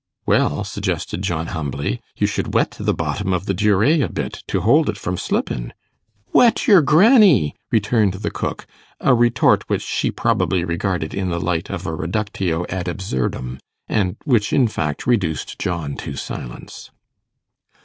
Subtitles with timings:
[0.25, 4.61] 'Well,' suggested John, humbly, 'you should wet the bottom of the duree a bit, to
[4.61, 5.73] hold it from slippin'.'
[6.33, 8.65] 'Wet your granny!' returned the cook;
[8.99, 14.15] a retort which she probably regarded in the light of a reductio ad absurdum, and
[14.25, 16.89] which in fact reduced John to silence.